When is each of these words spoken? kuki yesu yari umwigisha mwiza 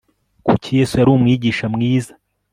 kuki 0.45 0.69
yesu 0.79 0.93
yari 0.97 1.09
umwigisha 1.11 1.65
mwiza 1.73 2.13